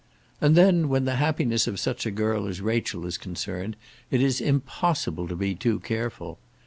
"And 0.41 0.55
then, 0.55 0.89
when 0.89 1.05
the 1.05 1.17
happiness 1.17 1.67
of 1.67 1.79
such 1.79 2.07
a 2.07 2.09
girl 2.09 2.47
as 2.47 2.59
Rachel 2.59 3.05
is 3.05 3.19
concerned, 3.19 3.75
it 4.09 4.19
is 4.19 4.41
impossible 4.41 5.27
to 5.27 5.35
be 5.35 5.53
too 5.53 5.79
careful. 5.79 6.39